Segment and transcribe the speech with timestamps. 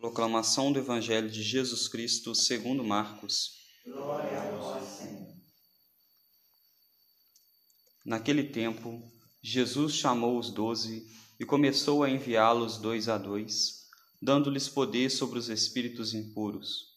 [0.00, 3.50] Proclamação do Evangelho de Jesus Cristo segundo Marcos.
[3.84, 5.36] Glória a vós, Senhor.
[8.02, 8.98] Naquele tempo,
[9.42, 11.06] Jesus chamou os doze
[11.38, 13.90] e começou a enviá-los dois a dois,
[14.22, 16.96] dando-lhes poder sobre os espíritos impuros.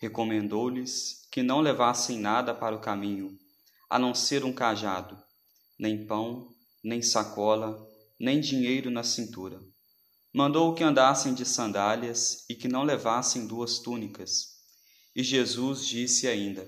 [0.00, 3.38] Recomendou-lhes que não levassem nada para o caminho,
[3.88, 5.16] a não ser um cajado,
[5.78, 6.52] nem pão,
[6.82, 7.88] nem sacola,
[8.18, 9.62] nem dinheiro na cintura.
[10.34, 14.52] Mandou que andassem de sandálias e que não levassem duas túnicas.
[15.14, 16.66] E Jesus disse ainda: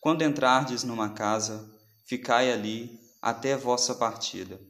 [0.00, 1.66] Quando entrardes numa casa,
[2.06, 4.60] ficai ali até vossa partida.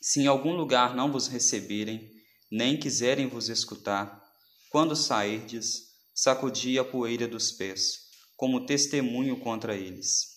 [0.00, 2.10] Se em algum lugar não vos receberem,
[2.50, 4.22] nem quiserem vos escutar,
[4.70, 5.82] quando sairdes,
[6.14, 8.04] sacudi a poeira dos pés,
[8.36, 10.34] como testemunho contra eles.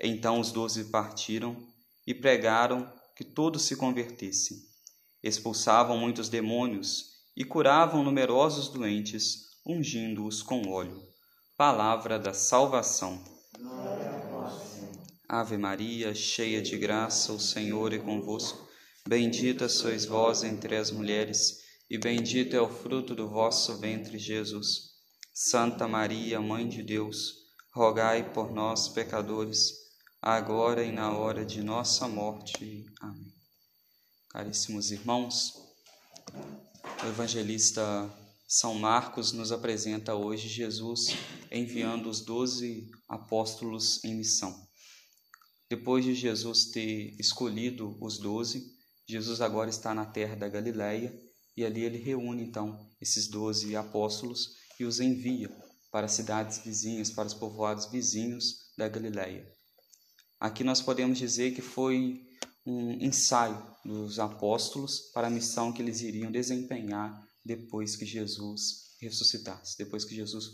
[0.00, 1.68] Então os doze partiram
[2.06, 4.69] e pregaram que todos se convertessem.
[5.22, 11.02] Expulsavam muitos demônios e curavam numerosos doentes, ungindo-os com óleo.
[11.56, 13.22] Palavra da salvação.
[15.28, 18.68] Ave Maria, cheia de graça, o Senhor é convosco.
[19.06, 24.90] Bendita sois vós entre as mulheres, e bendito é o fruto do vosso ventre, Jesus.
[25.32, 27.34] Santa Maria, Mãe de Deus,
[27.72, 29.72] rogai por nós, pecadores,
[30.20, 32.84] agora e na hora de nossa morte.
[33.00, 33.29] Amém.
[34.30, 35.54] Caríssimos irmãos,
[37.02, 37.82] o evangelista
[38.46, 41.08] São Marcos nos apresenta hoje Jesus
[41.50, 44.54] enviando os doze apóstolos em missão.
[45.68, 48.64] Depois de Jesus ter escolhido os doze,
[49.04, 51.12] Jesus agora está na terra da Galileia
[51.56, 55.50] e ali ele reúne então esses doze apóstolos e os envia
[55.90, 59.44] para as cidades vizinhas, para os povoados vizinhos da Galileia.
[60.38, 62.29] Aqui nós podemos dizer que foi
[62.66, 69.78] um ensaio dos apóstolos para a missão que eles iriam desempenhar depois que Jesus ressuscitasse,
[69.78, 70.50] depois que Jesus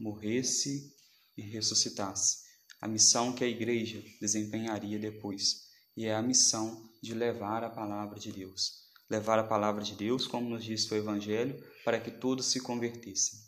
[0.00, 0.94] morresse
[1.36, 2.42] e ressuscitasse.
[2.80, 8.18] A missão que a igreja desempenharia depois, e é a missão de levar a palavra
[8.18, 8.82] de Deus.
[9.10, 13.38] Levar a palavra de Deus, como nos diz o Evangelho, para que todos se convertessem.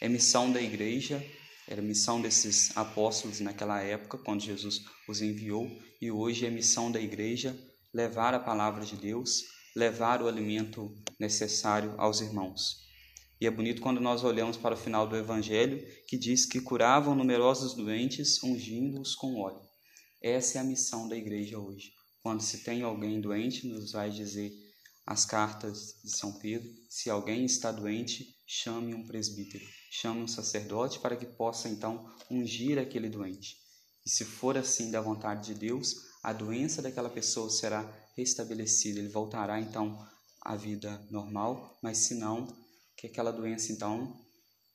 [0.00, 1.24] É missão da igreja,
[1.68, 5.68] era missão desses apóstolos naquela época, quando Jesus os enviou,
[6.00, 7.56] e hoje é missão da igreja
[7.92, 9.42] levar a palavra de Deus,
[9.74, 12.84] levar o alimento necessário aos irmãos.
[13.40, 17.14] E é bonito quando nós olhamos para o final do Evangelho, que diz que curavam
[17.14, 19.60] numerosos doentes, ungindo-os com óleo.
[20.22, 21.92] Essa é a missão da igreja hoje.
[22.22, 24.52] Quando se tem alguém doente, nos vai dizer
[25.06, 31.00] as cartas de São Pedro: se alguém está doente, chame um presbítero, chame um sacerdote
[31.00, 33.56] para que possa então ungir aquele doente.
[34.04, 37.82] E se for assim da vontade de Deus, a doença daquela pessoa será
[38.16, 39.98] restabelecida, ele voltará então
[40.40, 42.46] à vida normal, mas se não,
[42.96, 44.24] que aquela doença então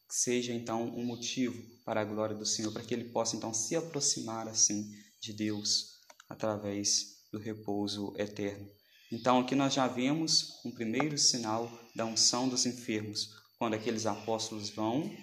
[0.09, 3.75] seja então um motivo para a glória do Senhor, para que ele possa então se
[3.75, 8.69] aproximar assim de Deus através do repouso eterno.
[9.11, 14.71] Então aqui nós já vemos um primeiro sinal da unção dos enfermos, quando aqueles apóstolos
[14.71, 15.15] vão,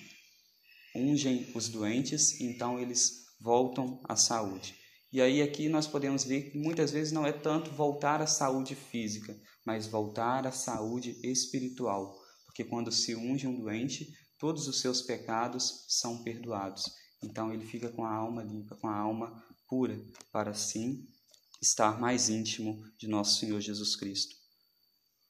[0.94, 4.76] ungem os doentes, então eles voltam à saúde.
[5.12, 8.76] E aí aqui nós podemos ver que muitas vezes não é tanto voltar à saúde
[8.76, 12.16] física, mas voltar à saúde espiritual,
[12.46, 16.84] porque quando se unge um doente, todos os seus pecados são perdoados.
[17.20, 20.00] Então ele fica com a alma limpa, com a alma pura,
[20.30, 21.04] para assim
[21.60, 24.36] estar mais íntimo de nosso Senhor Jesus Cristo.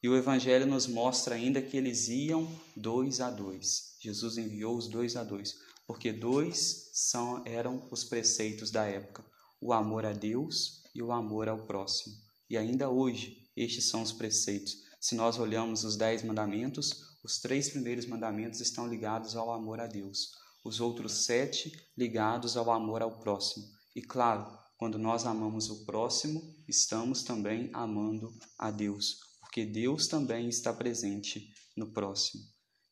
[0.01, 3.95] E o Evangelho nos mostra ainda que eles iam dois a dois.
[3.99, 9.25] Jesus enviou os dois a dois, porque dois são, eram os preceitos da época:
[9.59, 12.15] o amor a Deus e o amor ao próximo.
[12.49, 14.77] E ainda hoje, estes são os preceitos.
[15.01, 19.87] Se nós olhamos os dez mandamentos, os três primeiros mandamentos estão ligados ao amor a
[19.87, 20.31] Deus,
[20.63, 23.67] os outros sete ligados ao amor ao próximo.
[23.93, 30.47] E claro, quando nós amamos o próximo, estamos também amando a Deus, porque Deus também
[30.47, 32.43] está presente no próximo.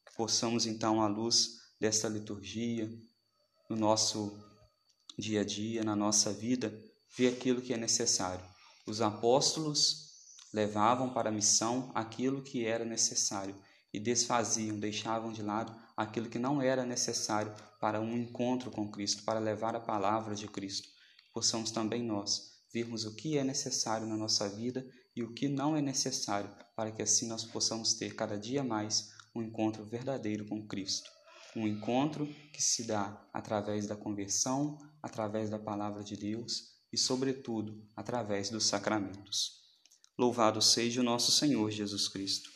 [0.04, 2.90] Que possamos então, à luz desta liturgia,
[3.70, 4.36] no nosso
[5.20, 6.76] dia a dia, na nossa vida,
[7.16, 8.44] ver aquilo que é necessário.
[8.88, 10.16] Os apóstolos
[10.52, 13.56] levavam para a missão aquilo que era necessário
[13.94, 19.24] e desfaziam, deixavam de lado aquilo que não era necessário para um encontro com Cristo,
[19.24, 20.90] para levar a palavra de Cristo.
[21.32, 25.76] Possamos também nós vermos o que é necessário na nossa vida e o que não
[25.76, 30.68] é necessário, para que assim nós possamos ter cada dia mais um encontro verdadeiro com
[30.68, 31.10] Cristo.
[31.56, 37.84] Um encontro que se dá através da conversão, através da palavra de Deus e, sobretudo,
[37.96, 39.58] através dos sacramentos.
[40.18, 42.52] Louvado seja o nosso Senhor Jesus Cristo.